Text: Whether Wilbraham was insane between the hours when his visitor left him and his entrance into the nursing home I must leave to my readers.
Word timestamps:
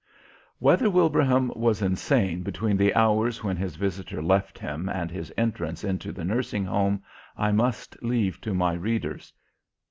Whether 0.57 0.89
Wilbraham 0.89 1.49
was 1.55 1.83
insane 1.83 2.41
between 2.41 2.75
the 2.75 2.95
hours 2.95 3.43
when 3.43 3.55
his 3.55 3.75
visitor 3.75 4.19
left 4.19 4.57
him 4.57 4.89
and 4.89 5.11
his 5.11 5.31
entrance 5.37 5.83
into 5.83 6.11
the 6.11 6.25
nursing 6.25 6.65
home 6.65 7.03
I 7.37 7.51
must 7.51 8.01
leave 8.01 8.41
to 8.41 8.55
my 8.55 8.73
readers. 8.73 9.31